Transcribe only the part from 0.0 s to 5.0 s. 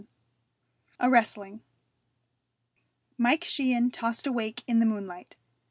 VII A WRESTLING Mike Sheehan tossed awake in the